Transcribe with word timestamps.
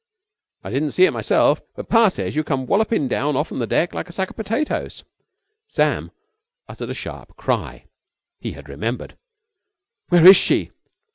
I 0.63 0.71
didn't 0.71 0.93
see 0.93 1.05
it 1.05 1.11
myself, 1.11 1.61
but 1.75 1.87
pa 1.87 2.09
says 2.09 2.35
you 2.35 2.43
come 2.43 2.65
walloping 2.65 3.07
down 3.07 3.35
off'n 3.35 3.59
the 3.59 3.67
deck 3.67 3.93
like 3.93 4.09
a 4.09 4.11
sack 4.11 4.31
of 4.31 4.35
potatoes." 4.35 5.03
Sam 5.67 6.09
uttered 6.67 6.89
a 6.89 6.95
sharp 6.95 7.35
cry. 7.37 7.85
He 8.39 8.53
had 8.53 8.67
remembered. 8.67 9.15
"Where 10.09 10.25
is 10.25 10.37
she?" 10.37 10.71